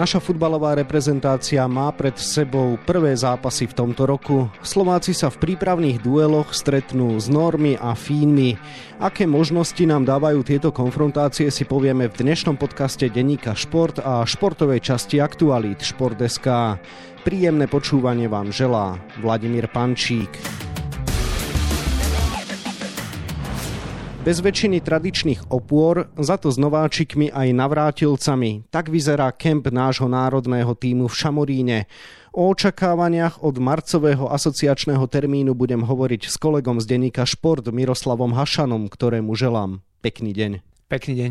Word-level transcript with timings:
Naša 0.00 0.16
futbalová 0.16 0.72
reprezentácia 0.80 1.60
má 1.68 1.92
pred 1.92 2.16
sebou 2.16 2.80
prvé 2.88 3.12
zápasy 3.12 3.68
v 3.68 3.84
tomto 3.84 4.08
roku. 4.08 4.48
Slováci 4.64 5.12
sa 5.12 5.28
v 5.28 5.36
prípravných 5.44 6.00
dueloch 6.00 6.56
stretnú 6.56 7.20
s 7.20 7.28
Normy 7.28 7.76
a 7.76 7.92
Fínmi. 7.92 8.56
Aké 8.96 9.28
možnosti 9.28 9.84
nám 9.84 10.08
dávajú 10.08 10.40
tieto 10.40 10.72
konfrontácie 10.72 11.52
si 11.52 11.68
povieme 11.68 12.08
v 12.08 12.16
dnešnom 12.16 12.56
podcaste 12.56 13.12
Denníka 13.12 13.52
Šport 13.52 14.00
a 14.00 14.24
športovej 14.24 14.80
časti 14.80 15.20
Aktualít 15.20 15.84
Šport.sk. 15.84 16.80
Príjemné 17.20 17.68
počúvanie 17.68 18.24
vám 18.24 18.48
želá 18.56 18.96
Vladimír 19.20 19.68
Pančík. 19.68 20.32
Bez 24.20 24.44
väčšiny 24.44 24.84
tradičných 24.84 25.48
opôr, 25.48 26.12
za 26.20 26.36
to 26.36 26.52
s 26.52 26.60
nováčikmi 26.60 27.32
aj 27.32 27.56
navrátilcami. 27.56 28.68
Tak 28.68 28.92
vyzerá 28.92 29.32
kemp 29.32 29.72
nášho 29.72 30.12
národného 30.12 30.76
týmu 30.76 31.08
v 31.08 31.16
Šamoríne. 31.16 31.78
O 32.36 32.52
očakávaniach 32.52 33.40
od 33.40 33.56
marcového 33.56 34.28
asociačného 34.28 35.08
termínu 35.08 35.56
budem 35.56 35.80
hovoriť 35.80 36.28
s 36.28 36.36
kolegom 36.36 36.84
z 36.84 36.92
denníka 36.92 37.24
Šport 37.24 37.64
Miroslavom 37.72 38.36
Hašanom, 38.36 38.92
ktorému 38.92 39.32
želám 39.32 39.80
pekný 40.04 40.36
deň. 40.36 40.60
Pekný 40.92 41.14
deň. 41.16 41.30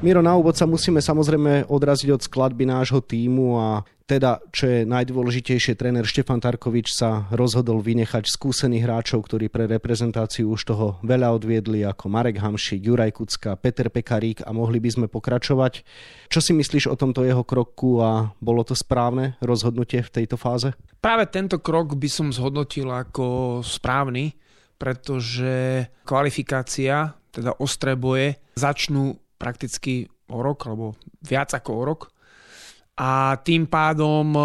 Miro, 0.00 0.24
na 0.24 0.32
úvod 0.32 0.56
sa 0.56 0.64
musíme 0.64 1.04
samozrejme 1.04 1.68
odraziť 1.68 2.08
od 2.08 2.24
skladby 2.24 2.64
nášho 2.64 3.04
týmu 3.04 3.60
a 3.60 3.84
teda, 4.08 4.40
čo 4.48 4.64
je 4.64 4.88
najdôležitejšie, 4.88 5.76
tréner 5.76 6.08
Štefan 6.08 6.40
Tarkovič 6.40 6.96
sa 6.96 7.28
rozhodol 7.28 7.84
vynechať 7.84 8.24
skúsených 8.24 8.88
hráčov, 8.88 9.28
ktorí 9.28 9.52
pre 9.52 9.68
reprezentáciu 9.68 10.56
už 10.56 10.72
toho 10.72 10.86
veľa 11.04 11.36
odviedli, 11.36 11.84
ako 11.84 12.08
Marek 12.08 12.40
Hamšik, 12.40 12.80
Juraj 12.80 13.12
Kucka, 13.12 13.60
Peter 13.60 13.92
Pekarík 13.92 14.40
a 14.40 14.56
mohli 14.56 14.80
by 14.80 14.88
sme 14.88 15.06
pokračovať. 15.12 15.84
Čo 16.32 16.40
si 16.40 16.56
myslíš 16.56 16.88
o 16.88 16.96
tomto 16.96 17.20
jeho 17.20 17.44
kroku 17.44 18.00
a 18.00 18.32
bolo 18.40 18.64
to 18.64 18.72
správne 18.72 19.36
rozhodnutie 19.44 20.00
v 20.00 20.24
tejto 20.24 20.40
fáze? 20.40 20.72
Práve 21.04 21.28
tento 21.28 21.60
krok 21.60 21.92
by 21.92 22.08
som 22.08 22.32
zhodnotil 22.32 22.88
ako 22.88 23.60
správny, 23.60 24.32
pretože 24.80 25.84
kvalifikácia, 26.08 27.20
teda 27.36 27.52
ostré 27.60 28.00
boje, 28.00 28.40
začnú 28.56 29.20
prakticky 29.40 30.04
o 30.28 30.44
rok, 30.44 30.68
alebo 30.68 30.92
viac 31.24 31.56
ako 31.56 31.70
o 31.72 31.82
rok. 31.88 32.02
A 33.00 33.40
tým 33.40 33.64
pádom 33.64 34.36
e, 34.36 34.42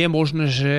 je 0.00 0.06
možné, 0.08 0.44
že 0.48 0.74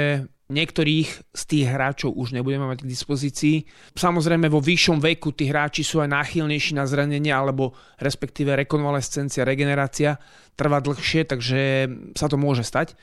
niektorých 0.50 1.30
z 1.30 1.44
tých 1.46 1.66
hráčov 1.70 2.18
už 2.18 2.34
nebudeme 2.34 2.66
mať 2.66 2.82
k 2.82 2.90
dispozícii. 2.90 3.58
Samozrejme 3.94 4.50
vo 4.50 4.58
vyššom 4.58 4.98
veku 4.98 5.38
tí 5.38 5.46
hráči 5.46 5.86
sú 5.86 6.02
aj 6.02 6.10
náchylnejší 6.10 6.74
na 6.74 6.90
zranenie 6.90 7.30
alebo 7.30 7.78
respektíve 8.02 8.58
rekonvalescencia, 8.58 9.46
regenerácia 9.46 10.18
trvá 10.58 10.82
dlhšie, 10.82 11.30
takže 11.30 11.60
sa 12.18 12.26
to 12.26 12.42
môže 12.42 12.66
stať. 12.66 12.98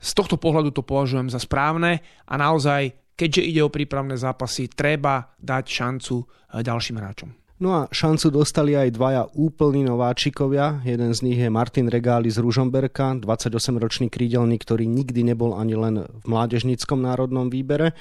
Z 0.00 0.10
tohto 0.16 0.40
pohľadu 0.40 0.72
to 0.72 0.80
považujem 0.80 1.28
za 1.28 1.36
správne 1.36 2.00
a 2.24 2.34
naozaj, 2.40 2.96
keďže 3.12 3.44
ide 3.44 3.60
o 3.60 3.68
prípravné 3.68 4.16
zápasy, 4.16 4.72
treba 4.72 5.36
dať 5.36 5.64
šancu 5.68 6.16
e, 6.16 6.24
ďalším 6.64 6.96
hráčom. 6.96 7.39
No 7.60 7.76
a 7.76 7.92
šancu 7.92 8.32
dostali 8.32 8.72
aj 8.72 8.96
dvaja 8.96 9.28
úplní 9.36 9.84
nováčikovia. 9.84 10.80
Jeden 10.80 11.12
z 11.12 11.20
nich 11.20 11.36
je 11.36 11.52
Martin 11.52 11.92
Regáli 11.92 12.32
z 12.32 12.40
Ružomberka, 12.40 13.20
28-ročný 13.20 14.08
krídelník, 14.08 14.64
ktorý 14.64 14.88
nikdy 14.88 15.28
nebol 15.28 15.52
ani 15.52 15.76
len 15.76 16.08
v 16.08 16.24
mládežníckom 16.24 17.04
národnom 17.04 17.52
výbere. 17.52 17.92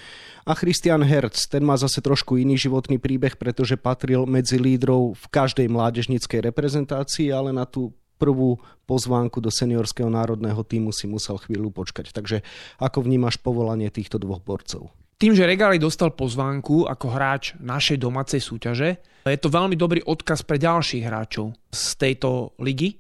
A 0.48 0.56
Christian 0.56 1.04
Herz, 1.04 1.52
ten 1.52 1.68
má 1.68 1.76
zase 1.76 2.00
trošku 2.00 2.40
iný 2.40 2.56
životný 2.56 3.04
príbeh, 3.04 3.36
pretože 3.36 3.76
patril 3.76 4.24
medzi 4.24 4.56
lídrov 4.56 5.20
v 5.20 5.26
každej 5.28 5.68
mládežníckej 5.68 6.40
reprezentácii, 6.40 7.28
ale 7.28 7.52
na 7.52 7.68
tú 7.68 7.92
prvú 8.16 8.64
pozvánku 8.88 9.44
do 9.44 9.52
seniorského 9.52 10.08
národného 10.08 10.64
týmu 10.64 10.96
si 10.96 11.04
musel 11.04 11.36
chvíľu 11.36 11.68
počkať. 11.76 12.16
Takže 12.16 12.48
ako 12.80 13.04
vnímaš 13.04 13.36
povolanie 13.44 13.92
týchto 13.92 14.24
dvoch 14.24 14.40
borcov? 14.40 14.96
Tým, 15.20 15.36
že 15.36 15.44
Regali 15.44 15.76
dostal 15.76 16.16
pozvánku 16.16 16.88
ako 16.88 17.12
hráč 17.12 17.52
našej 17.60 18.00
domácej 18.00 18.40
súťaže, 18.40 19.04
je 19.32 19.40
to 19.40 19.54
veľmi 19.54 19.76
dobrý 19.78 20.02
odkaz 20.06 20.46
pre 20.46 20.58
ďalších 20.62 21.06
hráčov 21.06 21.54
z 21.70 21.84
tejto 21.98 22.58
ligy, 22.62 22.98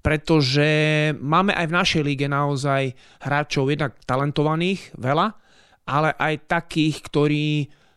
pretože 0.00 0.68
máme 1.20 1.52
aj 1.52 1.66
v 1.68 1.76
našej 1.76 2.02
lige 2.04 2.26
naozaj 2.28 2.92
hráčov 3.20 3.68
jednak 3.68 3.96
talentovaných, 4.08 4.96
veľa, 4.96 5.36
ale 5.88 6.16
aj 6.16 6.48
takých, 6.48 6.96
ktorí 7.04 7.46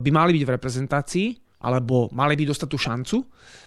by 0.04 0.10
mali 0.12 0.36
byť 0.36 0.44
v 0.44 0.54
reprezentácii, 0.60 1.28
alebo 1.64 2.12
mali 2.12 2.36
by 2.36 2.52
dostať 2.52 2.68
tú 2.68 2.78
šancu, 2.78 3.18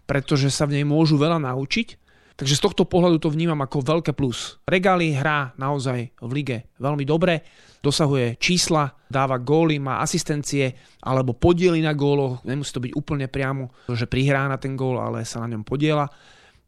pretože 0.05 0.53
sa 0.53 0.69
v 0.69 0.81
nej 0.81 0.85
môžu 0.85 1.17
veľa 1.17 1.41
naučiť 1.41 2.06
Takže 2.37 2.61
z 2.61 2.65
tohto 2.69 2.85
pohľadu 2.85 3.17
to 3.17 3.33
vnímam 3.33 3.57
ako 3.65 3.81
veľké 3.81 4.13
plus. 4.13 4.61
Regali 4.69 5.17
hrá 5.17 5.57
naozaj 5.57 6.13
v 6.21 6.31
lige 6.37 6.59
veľmi 6.77 7.09
dobre, 7.09 7.41
dosahuje 7.81 8.37
čísla, 8.37 8.93
dáva 9.09 9.41
góly, 9.41 9.81
má 9.81 10.05
asistencie 10.05 10.77
alebo 11.01 11.33
podiely 11.33 11.81
na 11.81 11.97
góloch, 11.97 12.45
nemusí 12.45 12.77
to 12.77 12.85
byť 12.85 12.93
úplne 12.93 13.27
priamo, 13.33 13.73
že 13.89 14.05
prihrá 14.05 14.53
na 14.53 14.61
ten 14.61 14.77
gól, 14.77 15.01
ale 15.01 15.25
sa 15.25 15.41
na 15.41 15.49
ňom 15.49 15.65
podiela. 15.65 16.05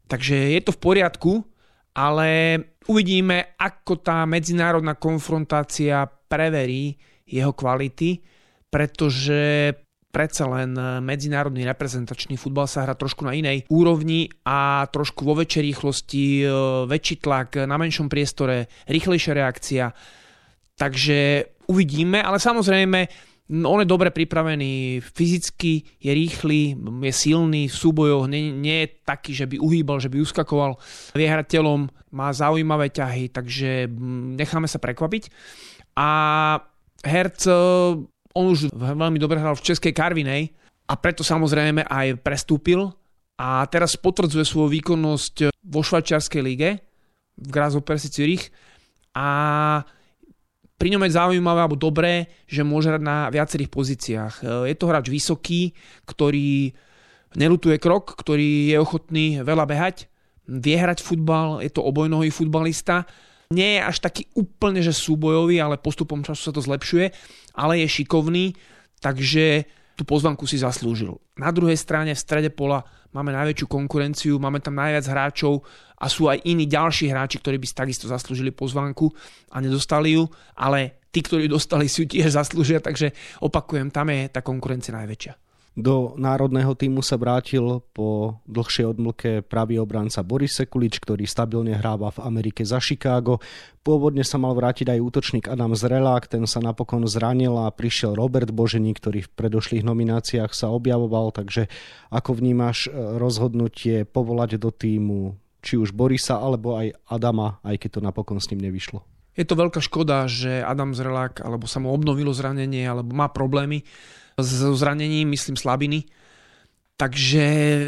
Takže 0.09 0.57
je 0.57 0.61
to 0.65 0.73
v 0.73 0.81
poriadku, 0.81 1.45
ale 1.93 2.57
uvidíme, 2.89 3.53
ako 3.61 4.01
tá 4.01 4.25
medzinárodná 4.25 4.97
konfrontácia 4.97 6.09
preverí 6.09 6.97
jeho 7.29 7.53
kvality, 7.53 8.25
pretože 8.73 9.69
predsa 10.09 10.49
len 10.49 10.73
e, 10.73 11.01
medzinárodný 11.01 11.65
reprezentačný 11.65 12.35
futbal 12.35 12.65
sa 12.65 12.85
hrá 12.85 12.97
trošku 12.97 13.25
na 13.25 13.37
inej 13.37 13.69
úrovni 13.69 14.29
a 14.45 14.89
trošku 14.89 15.25
vo 15.25 15.37
väčšej 15.37 15.63
rýchlosti, 15.63 16.25
e, 16.41 16.45
väčší 16.89 17.15
tlak 17.21 17.63
na 17.69 17.77
menšom 17.77 18.09
priestore, 18.09 18.69
rýchlejšia 18.89 19.33
reakcia. 19.37 19.85
Takže 20.79 21.17
uvidíme, 21.69 22.21
ale 22.23 22.41
samozrejme 22.41 22.99
on 23.49 23.81
je 23.81 23.89
dobre 23.89 24.13
pripravený, 24.13 25.01
fyzicky 25.01 25.97
je 25.97 26.11
rýchly, 26.13 26.77
je 26.77 27.13
silný 27.13 27.65
v 27.65 27.73
súbojoch, 27.73 28.29
nie, 28.29 28.53
nie 28.53 28.85
je 28.85 28.93
taký, 29.01 29.33
že 29.33 29.49
by 29.49 29.57
uhýbal, 29.57 29.97
že 29.97 30.13
by 30.13 30.21
uskakoval. 30.21 30.77
Vie 31.17 31.25
hrať 31.25 31.57
telom, 31.57 31.89
má 32.13 32.29
zaujímavé 32.29 32.93
ťahy, 32.93 33.33
takže 33.33 33.89
necháme 34.37 34.69
sa 34.69 34.77
prekvapiť. 34.77 35.33
A 35.97 36.09
Herc 37.01 37.41
on 38.33 38.53
už 38.53 38.69
veľmi 38.73 39.17
dobre 39.17 39.41
hral 39.41 39.57
v 39.57 39.65
Českej 39.65 39.93
Karvinej 39.93 40.53
a 40.89 40.93
preto 40.97 41.25
samozrejme 41.25 41.85
aj 41.85 42.21
prestúpil 42.21 42.89
a 43.39 43.63
teraz 43.71 43.95
potvrdzuje 43.95 44.45
svoju 44.45 44.69
výkonnosť 44.81 45.35
vo 45.65 45.81
švajčiarskej 45.81 46.41
lige 46.43 46.69
v 47.39 47.47
Grasshopper 47.47 47.97
Zürich 47.97 48.51
a 49.15 49.27
pri 50.79 50.95
ňom 50.95 51.03
je 51.03 51.15
zaujímavé 51.19 51.59
alebo 51.59 51.75
dobré, 51.75 52.31
že 52.47 52.63
môže 52.63 52.87
hrať 52.87 53.03
na 53.03 53.27
viacerých 53.27 53.67
pozíciách. 53.67 54.33
Je 54.63 54.75
to 54.79 54.87
hráč 54.87 55.11
vysoký, 55.11 55.75
ktorý 56.07 56.71
nelutuje 57.35 57.75
krok, 57.75 58.15
ktorý 58.15 58.71
je 58.71 58.77
ochotný 58.79 59.43
veľa 59.43 59.67
behať, 59.67 60.07
vie 60.47 60.79
hrať 60.79 61.03
futbal, 61.03 61.59
je 61.59 61.69
to 61.69 61.83
obojnohý 61.83 62.31
futbalista 62.31 63.03
nie 63.49 63.77
je 63.77 63.81
až 63.81 63.97
taký 63.97 64.29
úplne, 64.37 64.77
že 64.85 64.93
súbojový, 64.93 65.57
ale 65.57 65.81
postupom 65.81 66.21
času 66.21 66.49
sa 66.49 66.53
to 66.53 66.61
zlepšuje, 66.61 67.09
ale 67.57 67.81
je 67.81 67.87
šikovný, 67.89 68.53
takže 69.01 69.65
tú 69.97 70.05
pozvanku 70.05 70.45
si 70.45 70.61
zaslúžil. 70.61 71.17
Na 71.33 71.49
druhej 71.49 71.73
strane 71.73 72.13
v 72.13 72.21
strede 72.21 72.53
pola 72.53 72.85
máme 73.09 73.33
najväčšiu 73.33 73.65
konkurenciu, 73.65 74.37
máme 74.37 74.61
tam 74.61 74.77
najviac 74.77 75.01
hráčov 75.09 75.65
a 75.97 76.05
sú 76.05 76.29
aj 76.29 76.45
iní 76.45 76.69
ďalší 76.69 77.09
hráči, 77.09 77.41
ktorí 77.41 77.57
by 77.57 77.67
takisto 77.73 78.05
zaslúžili 78.05 78.53
pozvanku 78.53 79.09
a 79.49 79.57
nedostali 79.57 80.13
ju, 80.13 80.29
ale 80.53 81.09
tí, 81.09 81.25
ktorí 81.25 81.49
dostali 81.49 81.89
si 81.89 82.05
ju 82.05 82.07
tiež 82.07 82.29
zaslúžia, 82.37 82.77
takže 82.77 83.17
opakujem, 83.41 83.89
tam 83.89 84.13
je 84.13 84.29
tá 84.29 84.45
konkurencia 84.45 84.93
najväčšia. 84.93 85.48
Do 85.79 86.19
národného 86.19 86.75
týmu 86.75 86.99
sa 86.99 87.15
vrátil 87.15 87.79
po 87.95 88.35
dlhšej 88.51 88.85
odmlke 88.99 89.39
pravý 89.47 89.79
obranca 89.79 90.19
Boris 90.27 90.59
Sekulič, 90.59 90.99
ktorý 90.99 91.23
stabilne 91.23 91.71
hráva 91.71 92.11
v 92.11 92.19
Amerike 92.27 92.67
za 92.67 92.83
Chicago. 92.83 93.39
Pôvodne 93.79 94.27
sa 94.27 94.35
mal 94.35 94.51
vrátiť 94.59 94.91
aj 94.91 94.99
útočník 94.99 95.45
Adam 95.47 95.71
Zrelák, 95.71 96.27
ten 96.27 96.43
sa 96.51 96.59
napokon 96.59 97.07
zranil 97.07 97.55
a 97.55 97.71
prišiel 97.71 98.11
Robert 98.11 98.51
Boženík, 98.51 98.99
ktorý 98.99 99.23
v 99.23 99.31
predošlých 99.39 99.87
nomináciách 99.87 100.51
sa 100.51 100.67
objavoval, 100.67 101.31
takže 101.31 101.71
ako 102.11 102.35
vnímaš 102.35 102.91
e, 102.91 103.15
rozhodnutie 103.15 104.03
povolať 104.03 104.59
do 104.59 104.75
týmu 104.75 105.39
či 105.63 105.79
už 105.79 105.95
Borisa 105.95 106.43
alebo 106.43 106.75
aj 106.75 106.91
Adama, 107.07 107.63
aj 107.63 107.79
keď 107.79 107.89
to 107.95 108.01
napokon 108.03 108.43
s 108.43 108.51
ním 108.51 108.67
nevyšlo? 108.67 108.99
Je 109.39 109.47
to 109.47 109.55
veľká 109.55 109.79
škoda, 109.79 110.27
že 110.27 110.59
Adam 110.59 110.91
Zrelák 110.91 111.39
alebo 111.39 111.71
sa 111.71 111.79
mu 111.79 111.95
obnovilo 111.95 112.35
zranenie, 112.35 112.83
alebo 112.83 113.15
má 113.15 113.31
problémy 113.31 113.87
so 114.43 114.75
zranením, 114.75 115.29
myslím 115.29 115.57
slabiny. 115.57 116.03
Takže 116.99 117.43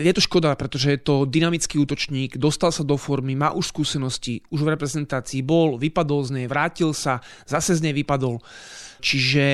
je 0.07 0.13
to 0.15 0.23
škoda, 0.23 0.55
pretože 0.55 0.95
je 0.95 0.99
to 1.03 1.27
dynamický 1.27 1.83
útočník, 1.83 2.39
dostal 2.39 2.71
sa 2.71 2.87
do 2.87 2.95
formy, 2.95 3.35
má 3.35 3.51
už 3.51 3.75
skúsenosti, 3.75 4.39
už 4.47 4.63
v 4.63 4.71
reprezentácii 4.71 5.43
bol, 5.43 5.75
vypadol 5.75 6.23
z 6.23 6.31
nej, 6.31 6.45
vrátil 6.47 6.95
sa, 6.95 7.19
zase 7.43 7.75
z 7.75 7.83
nej 7.83 7.91
vypadol. 7.91 8.39
Čiže 9.03 9.45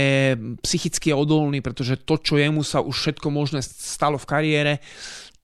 psychicky 0.62 1.10
je 1.10 1.18
odolný, 1.18 1.66
pretože 1.66 2.06
to, 2.06 2.22
čo 2.22 2.38
jemu 2.38 2.62
sa 2.62 2.86
už 2.86 2.94
všetko 2.94 3.34
možné 3.34 3.66
stalo 3.66 4.22
v 4.22 4.30
kariére, 4.30 4.74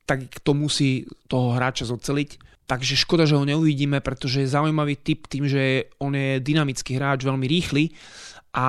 tak 0.05 0.29
to 0.45 0.53
musí 0.53 1.09
toho 1.25 1.57
hráča 1.57 1.89
zoceliť 1.89 2.53
Takže 2.63 2.95
škoda, 2.95 3.27
že 3.27 3.35
ho 3.35 3.43
neuvidíme, 3.43 3.99
pretože 3.99 4.39
je 4.39 4.53
zaujímavý 4.55 4.95
typ 4.95 5.27
tým, 5.27 5.51
že 5.51 5.91
on 5.99 6.15
je 6.15 6.39
dynamický 6.39 6.95
hráč, 6.95 7.27
veľmi 7.27 7.43
rýchly 7.43 7.91
a 8.53 8.67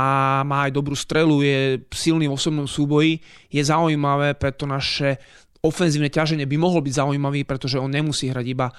má 0.48 0.64
aj 0.64 0.72
dobrú 0.72 0.96
strelu, 0.96 1.44
je 1.44 1.84
silný 1.92 2.24
v 2.24 2.36
osobnom 2.36 2.64
súboji. 2.64 3.20
Je 3.52 3.60
zaujímavé, 3.60 4.32
preto 4.32 4.64
naše 4.64 5.20
ofenzívne 5.60 6.08
ťaženie 6.08 6.48
by 6.48 6.56
mohol 6.56 6.80
byť 6.80 7.04
zaujímavý, 7.04 7.44
pretože 7.44 7.76
on 7.76 7.92
nemusí 7.92 8.32
hrať 8.32 8.46
iba 8.48 8.72
e, 8.72 8.74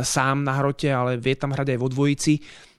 sám 0.00 0.44
na 0.44 0.56
hrote, 0.56 0.88
ale 0.88 1.20
vie 1.20 1.36
tam 1.36 1.52
hrať 1.52 1.76
aj 1.76 1.78
vo 1.80 1.88
dvojici, 1.92 2.34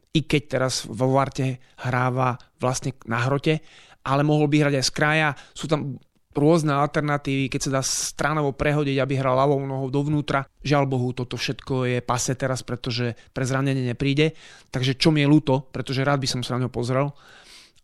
i 0.09 0.25
keď 0.25 0.41
teraz 0.49 0.89
vo 0.89 1.13
Varte 1.13 1.61
hráva 1.85 2.33
vlastne 2.57 2.97
na 3.05 3.21
hrote, 3.21 3.61
ale 4.01 4.25
mohol 4.25 4.49
by 4.49 4.65
hrať 4.65 4.75
aj 4.81 4.85
z 4.85 4.91
kraja. 4.93 5.29
Sú 5.53 5.69
tam 5.69 6.01
rôzne 6.33 6.73
alternatívy, 6.73 7.49
keď 7.49 7.61
sa 7.61 7.75
dá 7.77 7.81
stranovo 7.81 8.53
prehodiť, 8.53 8.97
aby 9.01 9.13
hral 9.17 9.37
ľavou 9.37 9.61
nohou 9.65 9.89
dovnútra. 9.89 10.45
Žiaľ 10.61 10.83
Bohu, 10.85 11.09
toto 11.13 11.37
všetko 11.37 11.89
je 11.89 11.99
pase 12.01 12.33
teraz, 12.33 12.61
pretože 12.61 13.17
pre 13.33 13.45
zranenie 13.45 13.85
nepríde. 13.85 14.33
Takže 14.69 14.97
čo 14.97 15.09
mi 15.09 15.25
je 15.25 15.29
ľúto, 15.29 15.69
pretože 15.69 16.05
rád 16.05 16.21
by 16.21 16.29
som 16.29 16.41
sa 16.41 16.57
na 16.57 16.65
ňo 16.65 16.71
pozrel. 16.73 17.13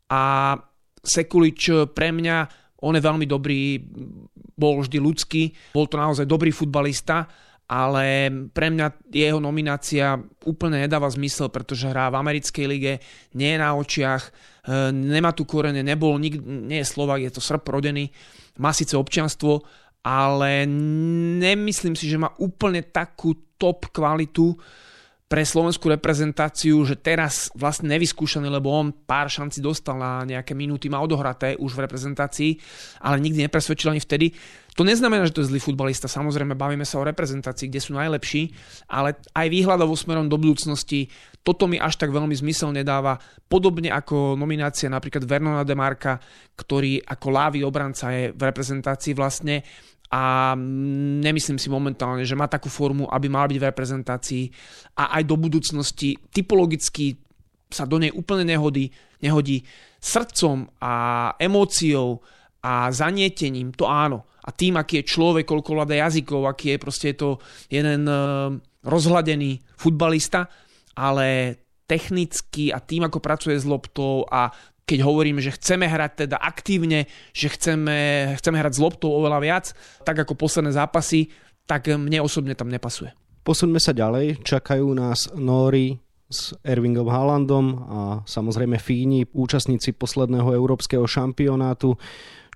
A 0.09 0.55
Sekulič 1.05 1.91
pre 1.93 2.09
mňa, 2.09 2.37
on 2.81 2.97
je 2.97 3.01
veľmi 3.01 3.25
dobrý, 3.29 3.77
bol 4.57 4.81
vždy 4.81 4.97
ľudský, 4.97 5.43
bol 5.75 5.85
to 5.85 6.01
naozaj 6.01 6.25
dobrý 6.25 6.49
futbalista, 6.49 7.29
ale 7.65 8.29
pre 8.53 8.69
mňa 8.69 9.09
jeho 9.09 9.41
nominácia 9.41 10.21
úplne 10.45 10.85
nedáva 10.85 11.09
zmysel, 11.09 11.49
pretože 11.49 11.89
hrá 11.89 12.13
v 12.13 12.19
americkej 12.21 12.65
lige, 12.69 12.93
nie 13.33 13.57
je 13.57 13.61
na 13.61 13.73
očiach, 13.73 14.21
e, 14.21 14.31
nemá 14.93 15.33
tu 15.33 15.49
korene, 15.49 15.81
nebol, 15.81 16.13
nik, 16.21 16.37
nie 16.45 16.85
je 16.85 16.91
Slovak, 16.93 17.25
je 17.25 17.33
to 17.33 17.41
Srb 17.41 17.65
rodený, 17.65 18.13
má 18.61 18.69
síce 18.69 18.93
občianstvo, 18.93 19.65
ale 20.05 20.69
nemyslím 21.41 21.97
si, 21.97 22.05
že 22.05 22.21
má 22.21 22.29
úplne 22.37 22.85
takú 22.85 23.33
top 23.57 23.89
kvalitu, 23.89 24.53
pre 25.25 25.41
slovenskú 25.41 25.89
reprezentáciu, 25.89 26.85
že 26.85 27.01
teraz 27.01 27.49
vlastne 27.57 27.89
nevyskúšaný, 27.89 28.45
lebo 28.45 28.69
on 28.69 28.93
pár 28.93 29.25
šanci 29.25 29.57
dostal 29.57 29.97
na 29.97 30.21
nejaké 30.21 30.53
minúty, 30.53 30.85
má 30.85 31.01
odohraté 31.01 31.57
už 31.57 31.73
v 31.73 31.89
reprezentácii, 31.89 32.51
ale 33.01 33.17
nikdy 33.17 33.49
nepresvedčil 33.49 33.89
ani 33.89 34.01
vtedy. 34.05 34.37
To 34.77 34.85
neznamená, 34.85 35.25
že 35.25 35.33
to 35.33 35.41
je 35.41 35.49
zlý 35.49 35.57
futbalista, 35.63 36.05
samozrejme 36.05 36.53
bavíme 36.53 36.85
sa 36.85 37.01
o 37.01 37.07
reprezentácii, 37.07 37.73
kde 37.73 37.81
sú 37.81 37.97
najlepší, 37.97 38.53
ale 38.85 39.17
aj 39.33 39.47
výhľadovo 39.49 39.97
smerom 39.97 40.29
do 40.29 40.37
budúcnosti 40.37 41.09
toto 41.45 41.69
mi 41.69 41.77
až 41.77 42.01
tak 42.01 42.09
veľmi 42.09 42.33
zmysel 42.33 42.73
nedáva. 42.73 43.21
Podobne 43.45 43.93
ako 43.93 44.33
nominácia 44.33 44.89
napríklad 44.89 45.29
Vernona 45.29 45.61
Demarka, 45.61 46.17
ktorý 46.57 47.05
ako 47.05 47.27
lávy 47.29 47.59
obranca 47.61 48.09
je 48.09 48.33
v 48.33 48.41
reprezentácii 48.41 49.13
vlastne 49.13 49.61
a 50.11 50.53
nemyslím 51.21 51.57
si 51.57 51.69
momentálne, 51.69 52.21
že 52.21 52.37
má 52.37 52.45
takú 52.45 52.69
formu, 52.69 53.09
aby 53.09 53.25
mal 53.25 53.49
byť 53.49 53.57
v 53.57 53.67
reprezentácii 53.73 54.43
a 55.01 55.17
aj 55.17 55.23
do 55.25 55.35
budúcnosti 55.35 56.13
typologicky 56.29 57.17
sa 57.73 57.89
do 57.89 57.97
nej 57.97 58.13
úplne 58.13 58.45
nehodí, 58.45 58.93
nehodí 59.19 59.65
srdcom 59.97 60.69
a 60.77 60.93
emóciou 61.41 62.21
a 62.61 62.93
zanietením, 62.93 63.73
to 63.73 63.89
áno. 63.89 64.29
A 64.45 64.53
tým, 64.53 64.77
aký 64.77 65.01
je 65.01 65.09
človek, 65.09 65.45
koľko 65.45 65.73
vláda 65.73 65.97
jazykov, 65.97 66.45
aký 66.45 66.77
je 66.77 66.77
proste 66.77 67.05
je 67.13 67.17
to 67.17 67.29
jeden 67.65 68.05
uh, 68.05 68.53
rozhladený 68.85 69.65
futbalista, 69.73 70.45
ale 70.93 71.57
technicky 71.89 72.69
a 72.69 72.81
tým, 72.81 73.05
ako 73.05 73.21
pracuje 73.21 73.57
s 73.57 73.65
loptou 73.65 74.25
a 74.29 74.49
keď 74.85 74.99
hovoríme, 75.01 75.41
že 75.41 75.57
chceme 75.57 75.89
hrať 75.89 76.29
teda 76.29 76.37
aktívne, 76.37 77.09
že 77.33 77.49
chceme, 77.49 78.31
chceme 78.37 78.57
hrať 78.61 78.73
s 78.77 78.83
loptou 78.85 79.09
oveľa 79.17 79.39
viac, 79.41 79.65
tak 80.05 80.21
ako 80.21 80.37
posledné 80.37 80.71
zápasy, 80.77 81.33
tak 81.65 81.89
mne 81.89 82.21
osobne 82.21 82.53
tam 82.53 82.69
nepasuje. 82.69 83.11
Posuňme 83.41 83.81
sa 83.81 83.93
ďalej, 83.93 84.45
čakajú 84.45 84.85
nás 84.93 85.29
Nóri 85.33 85.97
s 86.29 86.53
Ervingom 86.65 87.09
Haalandom 87.09 87.67
a 87.85 87.99
samozrejme 88.25 88.81
Fíni, 88.81 89.29
účastníci 89.29 89.93
posledného 89.93 90.53
európskeho 90.53 91.05
šampionátu. 91.05 91.97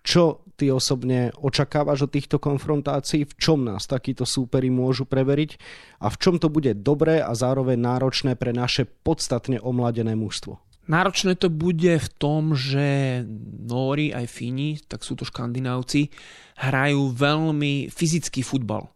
Čo 0.01 0.45
ty 0.57 0.73
osobne 0.73 1.29
očakávaš 1.37 2.09
od 2.09 2.13
týchto 2.13 2.41
konfrontácií? 2.41 3.25
V 3.29 3.33
čom 3.37 3.65
nás 3.65 3.85
takíto 3.85 4.25
súperi 4.25 4.73
môžu 4.73 5.05
preveriť? 5.05 5.61
A 6.01 6.09
v 6.09 6.17
čom 6.17 6.35
to 6.41 6.49
bude 6.49 6.73
dobré 6.81 7.21
a 7.21 7.33
zároveň 7.37 7.77
náročné 7.77 8.33
pre 8.33 8.49
naše 8.49 8.89
podstatne 8.89 9.61
omladené 9.61 10.17
mužstvo? 10.17 10.68
Náročné 10.89 11.37
to 11.37 11.53
bude 11.53 12.01
v 12.01 12.09
tom, 12.17 12.57
že 12.57 13.21
Nóri 13.69 14.09
aj 14.09 14.25
Fíni, 14.25 14.81
tak 14.89 15.05
sú 15.05 15.13
to 15.13 15.21
škandinávci, 15.21 16.09
hrajú 16.57 17.13
veľmi 17.13 17.93
fyzický 17.93 18.41
futbal. 18.41 18.89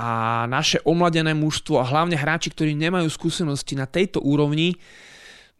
A 0.00 0.42
naše 0.48 0.80
omladené 0.88 1.36
mužstvo 1.36 1.76
a 1.76 1.84
hlavne 1.84 2.16
hráči, 2.16 2.48
ktorí 2.48 2.72
nemajú 2.72 3.04
skúsenosti 3.12 3.76
na 3.76 3.84
tejto 3.84 4.24
úrovni, 4.24 4.80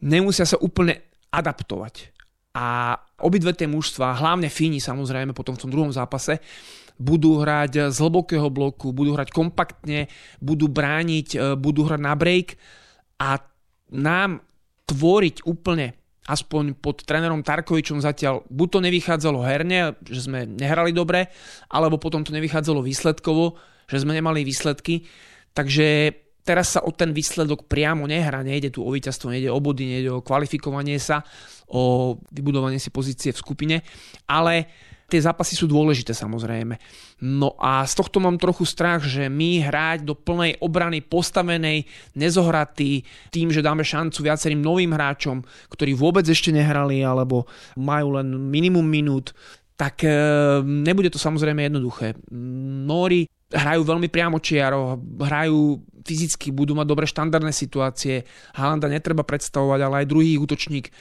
nemusia 0.00 0.48
sa 0.48 0.56
úplne 0.56 0.96
adaptovať. 1.28 2.08
A 2.56 2.96
obidve 3.20 3.52
tie 3.52 3.68
mužstva, 3.68 4.16
hlavne 4.16 4.48
Fíni 4.48 4.80
samozrejme 4.80 5.36
potom 5.36 5.60
v 5.60 5.62
tom 5.68 5.70
druhom 5.70 5.92
zápase, 5.92 6.40
budú 6.96 7.40
hrať 7.40 7.92
z 7.92 7.96
hlbokého 8.00 8.48
bloku, 8.48 8.96
budú 8.96 9.12
hrať 9.12 9.28
kompaktne, 9.28 10.08
budú 10.40 10.68
brániť, 10.68 11.28
e, 11.32 11.38
budú 11.56 11.88
hrať 11.88 12.00
na 12.00 12.12
break 12.12 12.60
a 13.20 13.40
nám 13.92 14.44
tvoriť 14.90 15.46
úplne 15.46 15.94
aspoň 16.26 16.78
pod 16.78 17.02
trénerom 17.02 17.42
Tarkovičom 17.42 17.98
zatiaľ 18.02 18.46
buď 18.46 18.68
to 18.70 18.78
nevychádzalo 18.86 19.38
herne, 19.42 19.98
že 20.06 20.30
sme 20.30 20.46
nehrali 20.46 20.94
dobre, 20.94 21.30
alebo 21.70 21.98
potom 21.98 22.22
to 22.22 22.30
nevychádzalo 22.30 22.82
výsledkovo, 22.82 23.58
že 23.90 24.02
sme 24.02 24.14
nemali 24.14 24.46
výsledky. 24.46 25.06
Takže 25.50 26.14
teraz 26.46 26.78
sa 26.78 26.86
o 26.86 26.94
ten 26.94 27.10
výsledok 27.10 27.66
priamo 27.66 28.06
nehrá, 28.06 28.46
nejde 28.46 28.70
tu 28.70 28.86
o 28.86 28.90
víťazstvo, 28.94 29.30
nejde 29.30 29.50
o 29.50 29.58
body, 29.58 29.84
nejde 29.86 30.10
o 30.10 30.22
kvalifikovanie 30.22 31.02
sa, 31.02 31.22
o 31.70 32.14
vybudovanie 32.30 32.78
si 32.78 32.94
pozície 32.94 33.34
v 33.34 33.40
skupine, 33.42 33.76
ale 34.30 34.70
Tie 35.10 35.18
zápasy 35.18 35.58
sú 35.58 35.66
dôležité 35.66 36.14
samozrejme. 36.14 36.78
No 37.26 37.58
a 37.58 37.82
z 37.82 37.98
tohto 37.98 38.22
mám 38.22 38.38
trochu 38.38 38.62
strach, 38.62 39.02
že 39.02 39.26
my 39.26 39.66
hrať 39.66 40.06
do 40.06 40.14
plnej 40.14 40.62
obrany 40.62 41.02
postavenej, 41.02 41.84
nezohratý, 42.14 43.02
tým, 43.34 43.50
že 43.50 43.66
dáme 43.66 43.82
šancu 43.82 44.22
viacerým 44.22 44.62
novým 44.62 44.94
hráčom, 44.94 45.42
ktorí 45.66 45.98
vôbec 45.98 46.22
ešte 46.30 46.54
nehrali 46.54 47.02
alebo 47.02 47.50
majú 47.74 48.22
len 48.22 48.30
minimum 48.38 48.86
minút, 48.86 49.34
tak 49.74 50.04
e, 50.04 50.12
nebude 50.62 51.10
to 51.10 51.18
samozrejme 51.18 51.66
jednoduché. 51.66 52.14
Nóri 52.86 53.26
hrajú 53.50 53.82
veľmi 53.82 54.06
priamo 54.12 54.38
čiaro, 54.38 55.00
hrajú 55.18 55.82
fyzicky, 56.06 56.54
budú 56.54 56.78
mať 56.78 56.86
dobré 56.86 57.08
štandardné 57.08 57.50
situácie. 57.50 58.22
Halanda 58.54 58.86
netreba 58.86 59.26
predstavovať, 59.26 59.80
ale 59.82 59.94
aj 60.04 60.10
druhý 60.10 60.38
útočník 60.38 60.92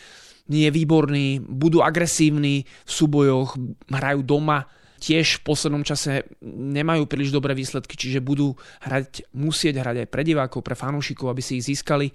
je 0.50 0.70
výborný, 0.74 1.46
budú 1.46 1.86
agresívni 1.86 2.66
v 2.66 2.92
súbojoch, 2.92 3.54
hrajú 3.88 4.26
doma, 4.26 4.66
tiež 5.00 5.40
v 5.40 5.46
poslednom 5.46 5.86
čase 5.88 6.28
nemajú 6.44 7.08
príliš 7.08 7.32
dobré 7.32 7.56
výsledky, 7.56 7.96
čiže 7.96 8.20
budú 8.20 8.58
hrať, 8.84 9.32
musieť 9.32 9.80
hrať 9.80 9.96
aj 10.06 10.08
pre 10.12 10.22
divákov, 10.28 10.60
pre 10.66 10.76
fanúšikov, 10.76 11.32
aby 11.32 11.40
si 11.40 11.62
ich 11.62 11.70
získali. 11.70 12.12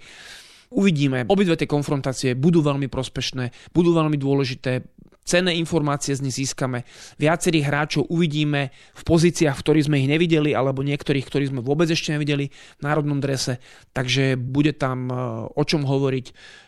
Uvidíme. 0.69 1.25
Obidve 1.25 1.57
tie 1.57 1.69
konfrontácie 1.69 2.37
budú 2.37 2.61
veľmi 2.61 2.91
prospešné, 2.91 3.73
budú 3.73 3.95
veľmi 3.95 4.17
dôležité 4.19 4.85
cenné 5.25 5.57
informácie 5.57 6.13
z 6.13 6.21
nich 6.21 6.37
získame. 6.37 6.85
Viacerých 7.17 7.65
hráčov 7.65 8.03
uvidíme 8.13 8.69
v 8.93 9.03
pozíciách, 9.03 9.57
v 9.57 9.63
ktorých 9.65 9.87
sme 9.89 9.99
ich 10.05 10.07
nevideli, 10.07 10.53
alebo 10.53 10.85
niektorých, 10.85 11.25
ktorých 11.25 11.51
sme 11.51 11.65
vôbec 11.65 11.89
ešte 11.89 12.13
nevideli 12.13 12.53
v 12.53 12.81
národnom 12.85 13.17
drese. 13.17 13.57
Takže 13.97 14.37
bude 14.37 14.77
tam 14.77 15.09
e, 15.09 15.13
o 15.49 15.63
čom 15.65 15.81
hovoriť, 15.81 16.25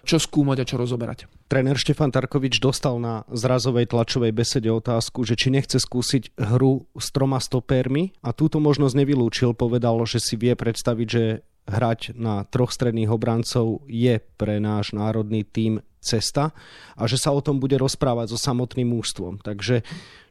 čo 0.09 0.17
skúmať 0.17 0.57
a 0.65 0.65
čo 0.65 0.75
rozoberať. 0.81 1.29
Tréner 1.47 1.77
Štefan 1.77 2.09
Tarkovič 2.09 2.57
dostal 2.57 2.97
na 2.97 3.23
zrazovej 3.29 3.87
tlačovej 3.93 4.33
besede 4.33 4.73
otázku, 4.73 5.21
že 5.23 5.37
či 5.37 5.53
nechce 5.53 5.77
skúsiť 5.77 6.35
hru 6.35 6.89
s 6.97 7.13
troma 7.13 7.37
stopérmi 7.37 8.17
a 8.25 8.33
túto 8.33 8.57
možnosť 8.57 8.97
nevylúčil, 8.97 9.53
povedal, 9.53 10.01
že 10.09 10.17
si 10.17 10.35
vie 10.35 10.57
predstaviť, 10.57 11.07
že 11.07 11.23
hrať 11.67 12.15
na 12.15 12.47
troch 12.47 12.71
stredných 12.71 13.11
obrancov 13.11 13.83
je 13.85 14.23
pre 14.39 14.63
náš 14.63 14.95
národný 14.95 15.43
tím 15.43 15.83
cesta 15.99 16.55
a 16.95 17.03
že 17.05 17.19
sa 17.19 17.35
o 17.35 17.43
tom 17.43 17.59
bude 17.59 17.75
rozprávať 17.75 18.31
so 18.31 18.39
samotným 18.39 18.87
mústvom. 18.87 19.43
Takže 19.43 19.83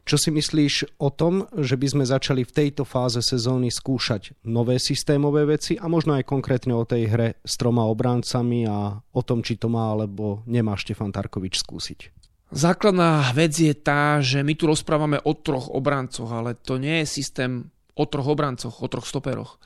čo 0.07 0.15
si 0.15 0.31
myslíš 0.33 0.97
o 1.03 1.11
tom, 1.11 1.45
že 1.53 1.77
by 1.77 1.87
sme 1.93 2.05
začali 2.07 2.41
v 2.47 2.55
tejto 2.55 2.87
fáze 2.87 3.19
sezóny 3.21 3.69
skúšať 3.69 4.39
nové 4.47 4.81
systémové 4.81 5.45
veci 5.45 5.77
a 5.77 5.85
možno 5.85 6.17
aj 6.17 6.25
konkrétne 6.25 6.73
o 6.73 6.87
tej 6.87 7.11
hre 7.11 7.29
s 7.43 7.53
troma 7.59 7.85
obráncami 7.85 8.65
a 8.65 8.97
o 8.97 9.21
tom, 9.21 9.43
či 9.43 9.59
to 9.59 9.67
má 9.69 9.93
alebo 9.93 10.41
nemá 10.47 10.79
Štefan 10.79 11.13
Tarkovič 11.13 11.59
skúsiť? 11.61 11.99
Základná 12.47 13.27
vec 13.35 13.59
je 13.59 13.75
tá, 13.75 14.23
že 14.23 14.39
my 14.39 14.55
tu 14.55 14.71
rozprávame 14.71 15.19
o 15.19 15.35
troch 15.35 15.67
obrancoch, 15.67 16.31
ale 16.31 16.55
to 16.55 16.79
nie 16.79 17.03
je 17.03 17.19
systém 17.19 17.67
o 17.91 18.07
troch 18.07 18.31
obrancoch, 18.31 18.79
o 18.79 18.87
troch 18.87 19.03
stoperoch 19.03 19.59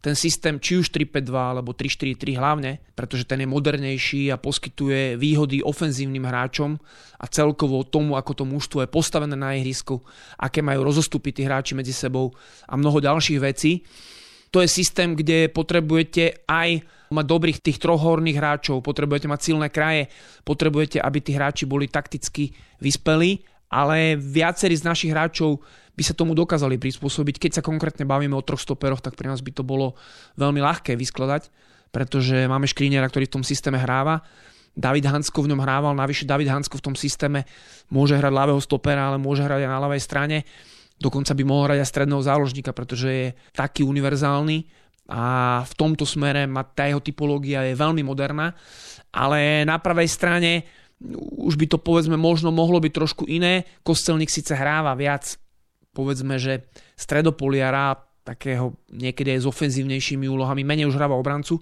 ten 0.00 0.14
systém 0.14 0.60
či 0.60 0.78
už 0.78 0.92
3-5-2 0.92 1.34
alebo 1.34 1.72
3-4-3 1.74 2.38
hlavne, 2.38 2.78
pretože 2.94 3.26
ten 3.26 3.42
je 3.42 3.48
modernejší 3.48 4.30
a 4.30 4.38
poskytuje 4.38 5.16
výhody 5.18 5.64
ofenzívnym 5.64 6.22
hráčom 6.22 6.78
a 7.16 7.24
celkovo 7.26 7.82
tomu, 7.82 8.14
ako 8.14 8.32
to 8.32 8.44
mužstvo 8.44 8.84
je 8.84 8.92
postavené 8.92 9.34
na 9.34 9.56
ihrisku, 9.56 10.04
aké 10.38 10.62
majú 10.62 10.86
rozostupy 10.86 11.32
tí 11.32 11.42
hráči 11.42 11.74
medzi 11.74 11.96
sebou 11.96 12.30
a 12.68 12.76
mnoho 12.76 13.02
ďalších 13.02 13.40
vecí. 13.40 13.82
To 14.54 14.62
je 14.62 14.68
systém, 14.70 15.18
kde 15.18 15.50
potrebujete 15.50 16.46
aj 16.46 16.86
mať 17.10 17.24
dobrých 17.26 17.58
tých 17.62 17.78
troch 17.78 18.02
horných 18.02 18.38
hráčov, 18.38 18.82
potrebujete 18.82 19.26
mať 19.30 19.40
silné 19.42 19.68
kraje, 19.70 20.10
potrebujete, 20.42 20.98
aby 21.02 21.18
tí 21.22 21.34
hráči 21.34 21.64
boli 21.66 21.90
takticky 21.90 22.54
vyspelí, 22.82 23.42
ale 23.70 24.14
viacerí 24.14 24.74
z 24.78 24.86
našich 24.86 25.10
hráčov 25.10 25.62
by 25.96 26.02
sa 26.04 26.12
tomu 26.12 26.36
dokázali 26.36 26.76
prispôsobiť. 26.76 27.40
Keď 27.40 27.52
sa 27.58 27.62
konkrétne 27.64 28.04
bavíme 28.04 28.36
o 28.36 28.44
troch 28.44 28.60
stoperoch, 28.60 29.00
tak 29.00 29.16
pre 29.16 29.32
nás 29.32 29.40
by 29.40 29.50
to 29.56 29.64
bolo 29.64 29.96
veľmi 30.36 30.60
ľahké 30.60 30.92
vyskladať, 30.92 31.48
pretože 31.88 32.44
máme 32.44 32.68
škríňera, 32.68 33.08
ktorý 33.08 33.24
v 33.26 33.34
tom 33.40 33.44
systéme 33.44 33.80
hráva. 33.80 34.20
David 34.76 35.08
Hansko 35.08 35.40
v 35.40 35.56
ňom 35.56 35.64
hrával, 35.64 35.96
navyše 35.96 36.28
David 36.28 36.52
Hansko 36.52 36.76
v 36.76 36.92
tom 36.92 36.94
systéme 37.00 37.48
môže 37.88 38.12
hrať 38.12 38.28
ľavého 38.28 38.60
stopera, 38.60 39.08
ale 39.08 39.16
môže 39.16 39.40
hrať 39.40 39.64
aj 39.64 39.72
na 39.72 39.80
ľavej 39.80 40.02
strane. 40.04 40.44
Dokonca 41.00 41.32
by 41.32 41.42
mohol 41.48 41.72
hrať 41.72 41.78
aj 41.80 41.88
stredného 41.88 42.20
záložníka, 42.20 42.76
pretože 42.76 43.08
je 43.08 43.26
taký 43.56 43.88
univerzálny 43.88 44.68
a 45.08 45.24
v 45.64 45.72
tomto 45.80 46.04
smere 46.04 46.44
má 46.44 46.60
tá 46.66 46.84
jeho 46.84 47.00
typológia 47.00 47.64
je 47.64 47.78
veľmi 47.78 48.04
moderná, 48.04 48.52
ale 49.14 49.64
na 49.64 49.80
pravej 49.80 50.12
strane 50.12 50.66
už 51.40 51.56
by 51.56 51.66
to 51.68 51.78
povedzme 51.80 52.16
možno 52.16 52.52
mohlo 52.52 52.80
byť 52.80 52.92
trošku 52.92 53.24
iné. 53.28 53.64
Kostelník 53.84 54.32
síce 54.32 54.56
hráva 54.56 54.96
viac 54.96 55.36
povedzme, 55.96 56.36
že 56.36 56.68
stredopoliara, 56.92 57.96
takého 58.20 58.76
niekedy 58.92 59.32
aj 59.38 59.40
s 59.40 59.46
ofenzívnejšími 59.48 60.28
úlohami, 60.28 60.66
menej 60.66 60.92
už 60.92 60.98
hráva 61.00 61.16
obrancu, 61.16 61.56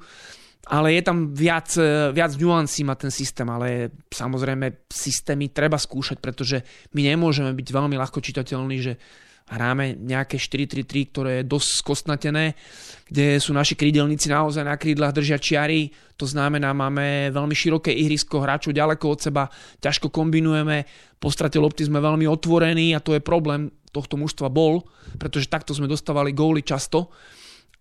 ale 0.65 0.97
je 0.97 1.03
tam 1.05 1.37
viac, 1.37 1.69
viac 2.17 2.33
nuancí 2.41 2.89
má 2.89 2.97
ten 2.97 3.13
systém, 3.13 3.45
ale 3.45 3.93
samozrejme 4.09 4.89
systémy 4.89 5.53
treba 5.53 5.77
skúšať, 5.77 6.25
pretože 6.25 6.65
my 6.97 7.05
nemôžeme 7.05 7.53
byť 7.53 7.69
veľmi 7.69 7.95
ľahko 8.01 8.25
čitateľní, 8.25 8.77
že 8.81 8.97
hráme 9.45 10.01
nejaké 10.01 10.41
4-3-3, 10.41 11.13
ktoré 11.13 11.31
je 11.41 11.51
dosť 11.53 11.69
skostnatené, 11.85 12.57
kde 13.05 13.37
sú 13.37 13.53
naši 13.53 13.77
krídelníci 13.77 14.33
naozaj 14.33 14.65
na 14.65 14.81
krídlach 14.81 15.13
držia 15.13 15.37
čiary, 15.37 15.93
to 16.17 16.25
znamená, 16.25 16.73
máme 16.73 17.29
veľmi 17.29 17.53
široké 17.53 17.93
ihrisko, 17.93 18.41
hráčov 18.41 18.73
ďaleko 18.73 19.05
od 19.05 19.21
seba, 19.21 19.45
ťažko 19.85 20.09
kombinujeme, 20.09 20.89
po 21.21 21.29
strate 21.29 21.61
lopty 21.61 21.85
sme 21.85 22.01
veľmi 22.01 22.25
otvorení 22.25 22.97
a 22.97 23.05
to 23.05 23.13
je 23.13 23.21
problém 23.21 23.69
tohto 23.95 24.19
mužstva 24.19 24.51
bol, 24.51 24.83
pretože 25.23 25.47
takto 25.47 25.71
sme 25.71 25.87
dostávali 25.87 26.35
góly 26.35 26.67
často 26.67 27.15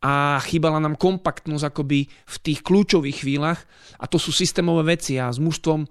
a 0.03 0.37
chýbala 0.45 0.77
nám 0.77 0.99
kompaktnosť 0.99 1.73
akoby 1.73 2.05
v 2.05 2.37
tých 2.45 2.61
kľúčových 2.61 3.25
chvíľach 3.25 3.65
a 3.97 4.05
to 4.05 4.21
sú 4.21 4.29
systémové 4.29 4.93
veci 4.93 5.17
a 5.17 5.33
s 5.33 5.41
mužstvom 5.41 5.89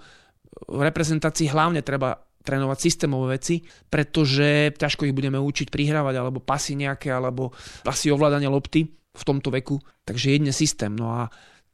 v 0.68 0.80
reprezentácii 0.84 1.50
hlavne 1.50 1.82
treba 1.82 2.20
trénovať 2.42 2.78
systémové 2.78 3.38
veci, 3.38 3.62
pretože 3.86 4.74
ťažko 4.74 5.06
ich 5.06 5.16
budeme 5.16 5.38
učiť 5.38 5.70
prihrávať 5.70 6.14
alebo 6.18 6.42
pasy 6.42 6.74
nejaké, 6.74 7.08
alebo 7.08 7.54
pasy 7.86 8.10
ovládania 8.10 8.50
lopty 8.50 8.90
v 8.92 9.22
tomto 9.22 9.54
veku. 9.54 9.78
Takže 10.02 10.34
jedne 10.34 10.50
systém. 10.50 10.92
No 10.92 11.14
a 11.14 11.30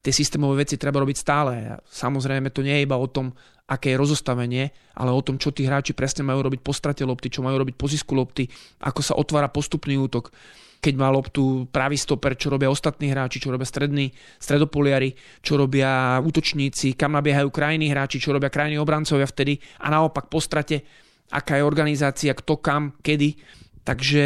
tie 0.09 0.25
systémové 0.25 0.65
veci 0.65 0.81
treba 0.81 1.05
robiť 1.05 1.17
stále. 1.21 1.77
Samozrejme 1.85 2.49
to 2.49 2.65
nie 2.65 2.81
je 2.81 2.85
iba 2.89 2.97
o 2.97 3.05
tom, 3.05 3.37
aké 3.69 3.93
je 3.93 4.01
rozostavenie, 4.01 4.73
ale 4.97 5.13
o 5.13 5.21
tom, 5.21 5.37
čo 5.37 5.53
tí 5.53 5.69
hráči 5.69 5.93
presne 5.93 6.25
majú 6.25 6.49
robiť 6.49 6.65
po 6.65 6.73
strate 6.73 7.05
lopty, 7.05 7.29
čo 7.29 7.45
majú 7.45 7.61
robiť 7.61 7.77
po 7.77 7.85
zisku 7.85 8.17
lopty, 8.17 8.49
ako 8.81 9.01
sa 9.05 9.21
otvára 9.21 9.53
postupný 9.53 10.01
útok, 10.01 10.33
keď 10.81 10.95
má 10.97 11.13
loptu 11.13 11.69
pravý 11.69 12.01
stoper, 12.01 12.41
čo 12.41 12.49
robia 12.49 12.73
ostatní 12.73 13.13
hráči, 13.13 13.37
čo 13.37 13.53
robia 13.53 13.69
strední, 13.69 14.09
stredopoliari, 14.41 15.13
čo 15.45 15.61
robia 15.61 16.17
útočníci, 16.25 16.97
kam 16.97 17.13
nabiehajú 17.13 17.53
krajní 17.53 17.93
hráči, 17.93 18.17
čo 18.17 18.33
robia 18.33 18.49
krajní 18.49 18.81
obrancovia 18.81 19.29
vtedy 19.29 19.61
a 19.85 19.93
naopak 19.93 20.33
po 20.33 20.41
strate, 20.41 20.89
aká 21.29 21.61
je 21.61 21.69
organizácia, 21.69 22.33
kto 22.33 22.57
kam, 22.65 22.97
kedy. 23.05 23.37
Takže 23.85 24.25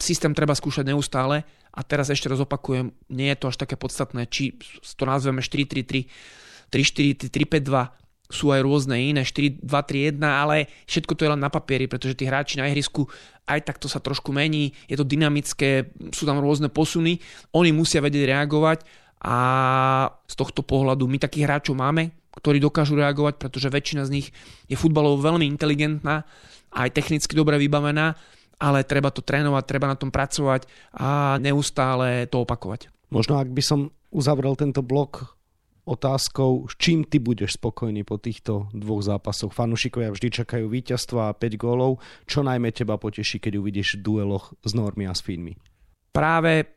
systém 0.00 0.32
treba 0.32 0.56
skúšať 0.56 0.84
neustále 0.88 1.44
a 1.72 1.80
teraz 1.84 2.08
ešte 2.10 2.30
raz 2.30 2.40
opakujem, 2.42 2.90
nie 3.12 3.28
je 3.32 3.38
to 3.38 3.46
až 3.52 3.56
také 3.60 3.76
podstatné, 3.78 4.26
či 4.28 4.56
to 4.96 5.04
nazveme 5.04 5.44
4-3-3, 5.44 6.08
3-4, 6.72 7.28
3-5-2, 7.28 8.28
sú 8.28 8.52
aj 8.52 8.60
rôzne 8.60 9.00
iné, 9.00 9.24
4, 9.24 9.64
2, 9.64 9.64
3, 9.64 10.20
1, 10.20 10.20
ale 10.20 10.68
všetko 10.84 11.12
to 11.16 11.24
je 11.24 11.32
len 11.32 11.40
na 11.40 11.48
papieri, 11.48 11.88
pretože 11.88 12.12
tí 12.12 12.28
hráči 12.28 12.60
na 12.60 12.68
ihrisku 12.68 13.08
aj 13.48 13.64
takto 13.64 13.88
sa 13.88 14.04
trošku 14.04 14.28
mení, 14.36 14.76
je 14.84 15.00
to 15.00 15.08
dynamické, 15.08 15.96
sú 16.12 16.28
tam 16.28 16.36
rôzne 16.44 16.68
posuny, 16.68 17.24
oni 17.56 17.72
musia 17.72 18.04
vedieť 18.04 18.36
reagovať 18.36 18.84
a 19.24 19.36
z 20.28 20.34
tohto 20.36 20.60
pohľadu 20.60 21.08
my 21.08 21.16
takých 21.16 21.48
hráčov 21.48 21.74
máme, 21.80 22.12
ktorí 22.36 22.60
dokážu 22.60 23.00
reagovať, 23.00 23.40
pretože 23.40 23.72
väčšina 23.72 24.04
z 24.04 24.14
nich 24.20 24.28
je 24.68 24.76
futbalovo 24.76 25.18
veľmi 25.24 25.48
inteligentná, 25.48 26.28
aj 26.76 26.92
technicky 26.92 27.32
dobre 27.32 27.56
vybavená, 27.56 28.12
ale 28.58 28.82
treba 28.82 29.14
to 29.14 29.22
trénovať, 29.22 29.64
treba 29.64 29.86
na 29.86 29.96
tom 29.98 30.10
pracovať 30.10 30.66
a 30.94 31.38
neustále 31.38 32.26
to 32.26 32.42
opakovať. 32.42 32.90
Možno 33.08 33.38
ak 33.38 33.48
by 33.54 33.62
som 33.64 33.80
uzavrel 34.12 34.58
tento 34.58 34.84
blok 34.84 35.38
otázkou, 35.88 36.68
s 36.68 36.76
čím 36.76 37.08
ty 37.08 37.16
budeš 37.16 37.56
spokojný 37.56 38.04
po 38.04 38.20
týchto 38.20 38.68
dvoch 38.76 39.00
zápasoch. 39.00 39.56
Fanušikovia 39.56 40.12
vždy 40.12 40.28
čakajú 40.44 40.68
víťazstva 40.68 41.32
a 41.32 41.36
5 41.36 41.56
gólov. 41.56 42.04
Čo 42.28 42.44
najmä 42.44 42.68
teba 42.76 43.00
poteší, 43.00 43.40
keď 43.40 43.56
uvidíš 43.56 43.96
v 43.96 44.04
dueloch 44.04 44.52
s 44.60 44.76
Normy 44.76 45.08
a 45.08 45.16
s 45.16 45.24
Fínmi? 45.24 45.56
Práve 46.12 46.68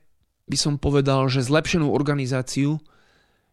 by 0.48 0.58
som 0.58 0.80
povedal, 0.80 1.28
že 1.28 1.44
zlepšenú 1.44 1.92
organizáciu 1.92 2.80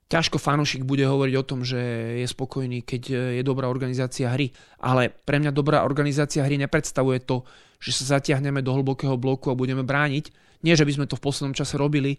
ťažko 0.09 0.41
fanušik 0.41 0.89
bude 0.89 1.05
hovoriť 1.05 1.35
o 1.37 1.45
tom, 1.47 1.61
že 1.63 1.79
je 2.25 2.27
spokojný, 2.29 2.81
keď 2.81 3.03
je 3.37 3.43
dobrá 3.45 3.69
organizácia 3.69 4.33
hry. 4.33 4.49
Ale 4.81 5.13
pre 5.13 5.37
mňa 5.37 5.53
dobrá 5.53 5.85
organizácia 5.85 6.45
hry 6.45 6.57
nepredstavuje 6.57 7.21
to, 7.29 7.45
že 7.79 7.93
sa 7.93 8.19
zatiahneme 8.19 8.65
do 8.65 8.73
hlbokého 8.73 9.21
bloku 9.21 9.53
a 9.53 9.59
budeme 9.59 9.85
brániť. 9.85 10.33
Nie, 10.65 10.75
že 10.75 10.89
by 10.89 10.93
sme 10.97 11.07
to 11.07 11.15
v 11.15 11.25
poslednom 11.29 11.55
čase 11.55 11.79
robili, 11.79 12.19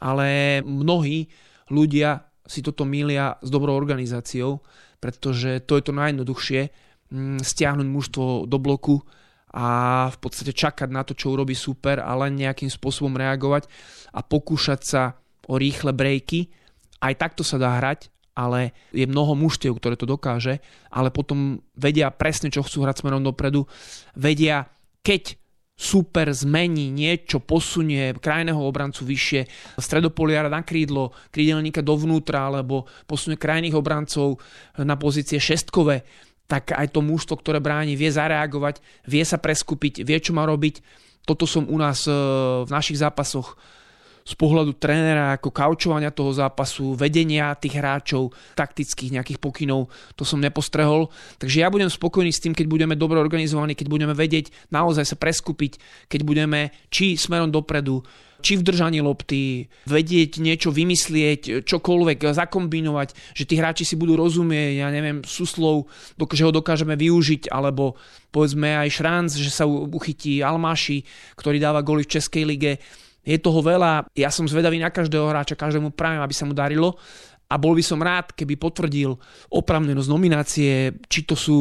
ale 0.00 0.60
mnohí 0.64 1.28
ľudia 1.68 2.24
si 2.44 2.60
toto 2.64 2.88
mília 2.88 3.36
s 3.40 3.48
dobrou 3.48 3.76
organizáciou, 3.76 4.60
pretože 5.00 5.64
to 5.68 5.76
je 5.76 5.82
to 5.84 5.92
najjednoduchšie, 5.92 6.60
mm, 7.12 7.40
stiahnuť 7.44 7.86
mužstvo 7.88 8.24
do 8.48 8.58
bloku 8.60 9.00
a 9.54 9.66
v 10.10 10.18
podstate 10.18 10.50
čakať 10.56 10.88
na 10.90 11.06
to, 11.06 11.14
čo 11.14 11.32
urobí 11.32 11.54
super 11.54 12.02
a 12.02 12.10
len 12.18 12.40
nejakým 12.40 12.68
spôsobom 12.68 13.14
reagovať 13.14 13.68
a 14.12 14.20
pokúšať 14.24 14.80
sa 14.82 15.02
o 15.46 15.60
rýchle 15.60 15.92
brejky. 15.92 16.48
Aj 17.04 17.12
takto 17.12 17.44
sa 17.44 17.60
dá 17.60 17.76
hrať, 17.76 18.08
ale 18.32 18.72
je 18.96 19.04
mnoho 19.04 19.36
mužstiev, 19.36 19.76
ktoré 19.76 19.94
to 20.00 20.08
dokáže, 20.08 20.64
ale 20.88 21.12
potom 21.12 21.60
vedia 21.76 22.08
presne, 22.08 22.48
čo 22.48 22.64
chcú 22.64 22.82
hrať 22.82 23.04
smerom 23.04 23.20
dopredu, 23.20 23.68
vedia, 24.16 24.72
keď 25.04 25.36
super 25.74 26.30
zmení 26.30 26.90
niečo, 26.90 27.42
posunie 27.42 28.14
krajného 28.14 28.58
obrancu 28.58 29.02
vyššie, 29.02 29.46
stredopoliara 29.78 30.46
na 30.46 30.62
krídlo, 30.62 31.10
krídelníka 31.34 31.82
dovnútra, 31.82 32.46
alebo 32.46 32.86
posunie 33.10 33.34
krajných 33.34 33.74
obrancov 33.74 34.38
na 34.78 34.94
pozície 34.94 35.42
šestkové, 35.42 36.06
tak 36.46 36.70
aj 36.76 36.94
to 36.94 37.02
mužstvo, 37.02 37.42
ktoré 37.42 37.58
bráni, 37.58 37.98
vie 37.98 38.10
zareagovať, 38.10 38.78
vie 39.10 39.24
sa 39.26 39.36
preskupiť, 39.42 40.06
vie, 40.06 40.18
čo 40.22 40.30
má 40.30 40.46
robiť. 40.46 40.78
Toto 41.26 41.48
som 41.48 41.66
u 41.66 41.76
nás 41.80 42.06
eh, 42.06 42.14
v 42.62 42.70
našich 42.70 43.00
zápasoch 43.00 43.58
z 44.24 44.34
pohľadu 44.40 44.80
trénera 44.80 45.36
ako 45.36 45.52
kaučovania 45.52 46.08
toho 46.08 46.32
zápasu, 46.32 46.96
vedenia 46.96 47.52
tých 47.60 47.76
hráčov, 47.76 48.32
taktických 48.56 49.20
nejakých 49.20 49.36
pokynov, 49.36 49.92
to 50.16 50.24
som 50.24 50.40
nepostrehol. 50.40 51.12
Takže 51.36 51.60
ja 51.60 51.68
budem 51.68 51.92
spokojný 51.92 52.32
s 52.32 52.40
tým, 52.40 52.56
keď 52.56 52.64
budeme 52.64 52.96
dobre 52.96 53.20
organizovaní, 53.20 53.76
keď 53.76 53.92
budeme 53.92 54.16
vedieť 54.16 54.72
naozaj 54.72 55.04
sa 55.04 55.16
preskupiť, 55.20 55.76
keď 56.08 56.20
budeme 56.24 56.72
či 56.88 57.20
smerom 57.20 57.52
dopredu, 57.52 58.00
či 58.44 58.60
v 58.60 58.64
držaní 58.64 59.00
lopty, 59.00 59.72
vedieť 59.88 60.40
niečo 60.40 60.68
vymyslieť, 60.68 61.64
čokoľvek, 61.64 62.28
zakombinovať, 62.28 63.36
že 63.36 63.44
tí 63.48 63.56
hráči 63.56 63.88
si 63.88 63.96
budú 63.96 64.20
rozumieť, 64.20 64.84
ja 64.84 64.88
neviem, 64.92 65.24
suslov, 65.24 65.88
že 66.16 66.44
ho 66.44 66.52
dokážeme 66.52 66.92
využiť, 66.92 67.48
alebo 67.48 67.96
povedzme 68.28 68.76
aj 68.84 68.88
Šranc, 69.00 69.30
že 69.32 69.48
sa 69.48 69.64
uchytí 69.64 70.44
Almáši, 70.44 71.08
ktorý 71.40 71.56
dáva 71.56 71.80
goly 71.80 72.04
v 72.04 72.12
Českej 72.20 72.44
lige 72.44 72.72
Je 73.24 73.40
toho 73.40 73.60
veľa, 73.64 74.04
ja 74.12 74.28
som 74.28 74.44
zvedavý 74.44 74.76
na 74.76 74.92
každého 74.92 75.32
hráča, 75.32 75.56
každému 75.56 75.96
prajem, 75.96 76.20
aby 76.20 76.34
sa 76.36 76.44
mu 76.44 76.52
darilo. 76.52 77.00
A 77.44 77.60
bol 77.60 77.76
by 77.76 77.84
som 77.84 78.00
rád, 78.00 78.32
keby 78.32 78.56
potvrdil 78.56 79.16
opravnenosť 79.52 80.08
nominácie, 80.08 80.96
či 81.06 81.20
to 81.28 81.36
sú 81.36 81.60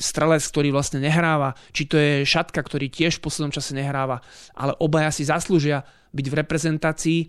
strelec, 0.00 0.40
ktorý 0.40 0.72
vlastne 0.72 1.04
nehráva, 1.04 1.52
či 1.70 1.84
to 1.84 2.00
je 2.00 2.24
šatka, 2.24 2.58
ktorý 2.58 2.88
tiež 2.88 3.20
v 3.20 3.24
poslednom 3.28 3.52
čase 3.52 3.76
nehráva, 3.76 4.24
ale 4.56 4.72
obaja 4.80 5.12
si 5.12 5.28
zaslúžia 5.28 5.84
byť 6.16 6.26
v 6.32 6.38
reprezentácii, 6.42 7.20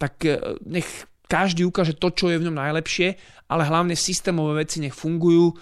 tak 0.00 0.24
e, 0.24 0.40
nech 0.64 0.88
každý 1.28 1.68
ukáže 1.68 2.00
to, 2.00 2.08
čo 2.16 2.32
je 2.32 2.40
v 2.40 2.48
ňom 2.48 2.56
najlepšie, 2.56 3.20
ale 3.52 3.68
hlavne 3.68 3.92
systémové 3.92 4.64
veci 4.64 4.80
nech 4.80 4.96
fungujú, 4.96 5.52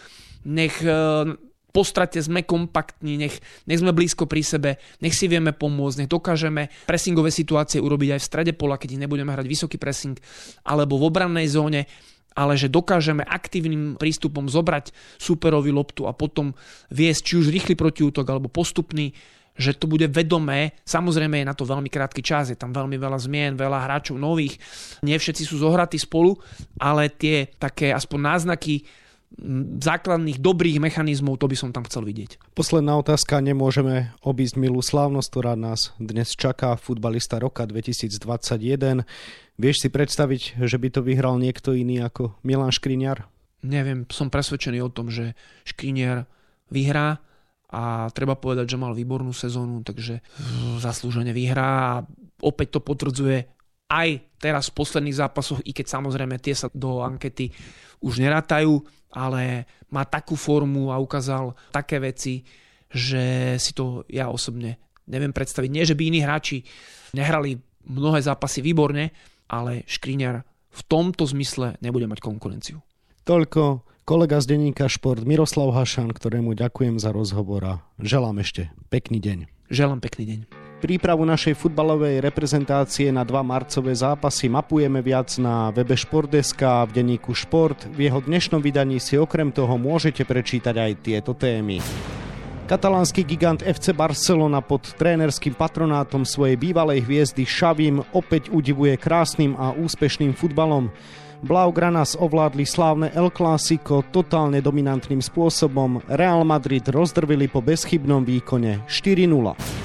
nech 0.47 0.79
e, 0.87 0.95
po 1.73 1.83
strate 1.83 2.21
sme 2.21 2.45
kompaktní, 2.45 3.17
nech, 3.17 3.41
nech 3.65 3.81
sme 3.81 3.97
blízko 3.97 4.29
pri 4.29 4.45
sebe, 4.45 4.71
nech 5.01 5.17
si 5.17 5.27
vieme 5.27 5.57
pomôcť, 5.57 6.05
nech 6.05 6.13
dokážeme 6.13 6.69
pressingové 6.85 7.33
situácie 7.33 7.81
urobiť 7.81 8.17
aj 8.17 8.21
v 8.21 8.29
strede 8.29 8.53
pola, 8.53 8.77
keď 8.77 9.01
nebudeme 9.01 9.33
hrať 9.33 9.49
vysoký 9.49 9.81
pressing, 9.81 10.21
alebo 10.69 11.01
v 11.01 11.09
obrannej 11.09 11.49
zóne, 11.49 11.89
ale 12.37 12.57
že 12.57 12.73
dokážeme 12.73 13.25
aktívnym 13.25 13.97
prístupom 13.97 14.49
zobrať 14.49 14.93
superovi 15.21 15.73
loptu 15.73 16.09
a 16.09 16.17
potom 16.17 16.57
viesť 16.93 17.21
či 17.25 17.35
už 17.41 17.53
rýchly 17.53 17.77
protiútok 17.77 18.25
alebo 18.29 18.49
postupný, 18.49 19.13
že 19.53 19.77
to 19.77 19.85
bude 19.85 20.09
vedomé. 20.09 20.73
Samozrejme 20.89 21.45
je 21.45 21.49
na 21.49 21.53
to 21.53 21.69
veľmi 21.69 21.93
krátky 21.93 22.25
čas, 22.25 22.49
je 22.49 22.57
tam 22.57 22.73
veľmi 22.73 22.97
veľa 22.97 23.19
zmien, 23.21 23.53
veľa 23.53 23.85
hráčov 23.85 24.17
nových, 24.17 24.57
nie 25.05 25.17
všetci 25.17 25.45
sú 25.45 25.61
zohratí 25.61 26.01
spolu, 26.01 26.41
ale 26.81 27.13
tie 27.13 27.53
také 27.61 27.93
aspoň 27.93 28.19
náznaky 28.33 29.02
základných 29.83 30.39
dobrých 30.39 30.79
mechanizmov, 30.79 31.41
to 31.41 31.49
by 31.49 31.57
som 31.57 31.71
tam 31.73 31.89
chcel 31.89 32.05
vidieť. 32.05 32.53
Posledná 32.53 32.99
otázka, 33.01 33.41
nemôžeme 33.41 34.13
obísť 34.21 34.61
milú 34.61 34.85
slávnosť, 34.85 35.29
ktorá 35.33 35.55
nás 35.57 35.97
dnes 35.97 36.37
čaká, 36.37 36.77
futbalista 36.77 37.41
roka 37.41 37.65
2021. 37.65 39.05
Vieš 39.57 39.77
si 39.85 39.89
predstaviť, 39.89 40.63
že 40.63 40.77
by 40.77 40.89
to 40.93 41.01
vyhral 41.01 41.41
niekto 41.41 41.73
iný 41.73 42.05
ako 42.05 42.37
Milan 42.45 42.73
Škriňar? 42.73 43.25
Neviem, 43.63 44.05
som 44.11 44.29
presvedčený 44.29 44.83
o 44.83 44.91
tom, 44.91 45.09
že 45.09 45.39
Škriňar 45.65 46.27
vyhrá 46.73 47.23
a 47.73 48.13
treba 48.13 48.37
povedať, 48.37 48.77
že 48.77 48.81
mal 48.81 48.93
výbornú 48.93 49.33
sezónu, 49.33 49.81
takže 49.81 50.21
zaslúžene 50.77 51.33
vyhrá 51.33 51.71
a 51.89 51.93
opäť 52.45 52.77
to 52.77 52.81
potvrdzuje 52.85 53.49
aj 53.93 54.09
teraz 54.41 54.73
v 54.73 54.77
posledných 54.77 55.21
zápasoch, 55.21 55.61
i 55.65 55.73
keď 55.77 56.01
samozrejme 56.01 56.41
tie 56.41 56.57
sa 56.57 56.73
do 56.73 57.05
ankety 57.05 57.53
už 58.01 58.25
nerátajú, 58.25 58.83
ale 59.13 59.69
má 59.93 60.09
takú 60.09 60.35
formu 60.35 60.91
a 60.91 60.99
ukázal 60.99 61.53
také 61.71 62.01
veci, 62.01 62.43
že 62.89 63.57
si 63.57 63.73
to 63.73 64.05
ja 64.09 64.29
osobne 64.29 64.81
neviem 65.09 65.33
predstaviť. 65.33 65.71
Nie, 65.73 65.85
že 65.89 65.97
by 65.97 66.03
iní 66.09 66.21
hráči 66.25 66.65
nehrali 67.17 67.61
mnohé 67.85 68.23
zápasy 68.23 68.65
výborne, 68.65 69.11
ale 69.51 69.85
Škriňar 69.85 70.45
v 70.73 70.81
tomto 70.89 71.29
zmysle 71.29 71.77
nebude 71.85 72.09
mať 72.09 72.25
konkurenciu. 72.25 72.81
Toľko 73.29 73.85
kolega 74.09 74.41
z 74.41 74.57
denníka 74.57 74.89
Šport 74.89 75.23
Miroslav 75.29 75.77
Hašan, 75.77 76.11
ktorému 76.11 76.57
ďakujem 76.57 76.97
za 76.97 77.13
rozhovor 77.13 77.63
a 77.63 77.75
želám 78.01 78.41
ešte 78.41 78.73
pekný 78.89 79.21
deň. 79.21 79.39
Želám 79.69 80.01
pekný 80.01 80.25
deň. 80.27 80.62
Prípravu 80.83 81.23
našej 81.23 81.55
futbalovej 81.55 82.19
reprezentácie 82.19 83.15
na 83.15 83.23
dva 83.23 83.47
marcové 83.47 83.95
zápasy 83.95 84.51
mapujeme 84.51 84.99
viac 84.99 85.31
na 85.39 85.71
webe 85.71 85.95
Športdeska 85.95 86.83
v 86.91 86.99
denníku 86.99 87.31
Šport. 87.39 87.87
V 87.95 88.11
jeho 88.11 88.19
dnešnom 88.19 88.59
vydaní 88.59 88.99
si 88.99 89.15
okrem 89.15 89.55
toho 89.55 89.79
môžete 89.79 90.27
prečítať 90.27 90.75
aj 90.75 90.93
tieto 91.07 91.39
témy. 91.39 91.79
Katalánsky 92.67 93.23
gigant 93.23 93.63
FC 93.63 93.95
Barcelona 93.95 94.59
pod 94.59 94.83
trénerským 94.99 95.55
patronátom 95.55 96.27
svojej 96.27 96.59
bývalej 96.59 97.07
hviezdy 97.07 97.47
Šavim 97.47 98.03
opäť 98.11 98.51
udivuje 98.51 98.99
krásnym 98.99 99.55
a 99.55 99.71
úspešným 99.79 100.35
futbalom. 100.35 100.91
Blaugranas 101.47 102.19
ovládli 102.19 102.67
slávne 102.67 103.15
El 103.15 103.31
Clásico 103.31 104.03
totálne 104.11 104.59
dominantným 104.59 105.23
spôsobom. 105.23 106.03
Real 106.11 106.43
Madrid 106.43 106.83
rozdrvili 106.91 107.47
po 107.47 107.63
bezchybnom 107.63 108.27
výkone 108.27 108.83
4-0. 108.91 109.82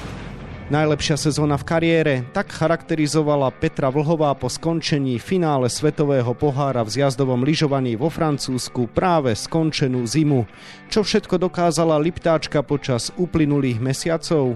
Najlepšia 0.68 1.16
sezóna 1.16 1.56
v 1.56 1.64
kariére, 1.64 2.14
tak 2.36 2.52
charakterizovala 2.52 3.48
Petra 3.56 3.88
Vlhová 3.88 4.36
po 4.36 4.52
skončení 4.52 5.16
finále 5.16 5.72
Svetového 5.72 6.36
pohára 6.36 6.84
v 6.84 6.92
zjazdovom 6.92 7.40
lyžovaní 7.40 7.96
vo 7.96 8.12
Francúzsku 8.12 8.84
práve 8.92 9.32
skončenú 9.32 10.04
zimu. 10.04 10.44
Čo 10.92 11.08
všetko 11.08 11.40
dokázala 11.40 11.96
Liptáčka 11.96 12.60
počas 12.60 13.08
uplynulých 13.16 13.80
mesiacov? 13.80 14.52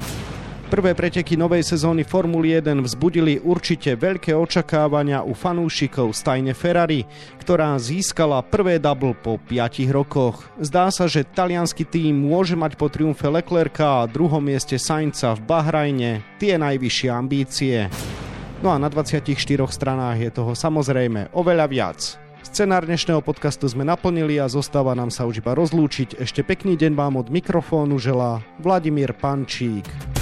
Prvé 0.73 0.97
preteky 0.97 1.37
novej 1.37 1.69
sezóny 1.69 2.01
Formuly 2.01 2.57
1 2.57 2.81
vzbudili 2.81 3.45
určite 3.45 3.93
veľké 3.93 4.33
očakávania 4.33 5.21
u 5.21 5.37
fanúšikov 5.37 6.17
stajne 6.17 6.57
Ferrari, 6.57 7.05
ktorá 7.45 7.77
získala 7.77 8.41
prvé 8.41 8.81
double 8.81 9.13
po 9.13 9.37
5 9.37 9.53
rokoch. 9.93 10.49
Zdá 10.57 10.89
sa, 10.89 11.13
že 11.13 11.29
talianský 11.29 11.85
tým 11.85 12.17
môže 12.17 12.57
mať 12.57 12.81
po 12.81 12.89
triumfe 12.89 13.29
Leclerca 13.29 14.01
a 14.01 14.09
druhom 14.09 14.41
mieste 14.41 14.81
Sainca 14.81 15.37
v 15.37 15.45
Bahrajne 15.45 16.25
tie 16.41 16.57
najvyššie 16.57 17.09
ambície. 17.13 17.93
No 18.65 18.73
a 18.73 18.81
na 18.81 18.89
24 18.89 19.29
stranách 19.69 20.25
je 20.25 20.31
toho 20.33 20.57
samozrejme 20.57 21.37
oveľa 21.37 21.67
viac. 21.69 22.01
Scenár 22.41 22.89
dnešného 22.89 23.21
podcastu 23.21 23.69
sme 23.69 23.85
naplnili 23.85 24.41
a 24.41 24.49
zostáva 24.49 24.97
nám 24.97 25.13
sa 25.13 25.29
už 25.29 25.45
iba 25.45 25.53
rozlúčiť. 25.53 26.17
Ešte 26.17 26.41
pekný 26.41 26.81
deň 26.81 26.97
vám 26.97 27.21
od 27.21 27.29
mikrofónu 27.29 28.01
želá 28.01 28.41
Vladimír 28.57 29.13
Pančík. 29.13 30.22